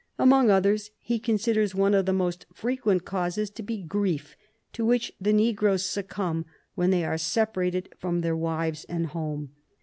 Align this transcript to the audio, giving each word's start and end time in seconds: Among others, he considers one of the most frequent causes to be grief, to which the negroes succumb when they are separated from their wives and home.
Among 0.17 0.49
others, 0.49 0.89
he 0.97 1.19
considers 1.19 1.75
one 1.75 1.93
of 1.93 2.07
the 2.07 2.11
most 2.11 2.47
frequent 2.51 3.05
causes 3.05 3.51
to 3.51 3.61
be 3.61 3.83
grief, 3.83 4.35
to 4.73 4.83
which 4.83 5.13
the 5.21 5.31
negroes 5.31 5.85
succumb 5.85 6.47
when 6.73 6.89
they 6.89 7.03
are 7.05 7.19
separated 7.19 7.87
from 7.99 8.21
their 8.21 8.35
wives 8.35 8.83
and 8.85 9.05
home. 9.05 9.51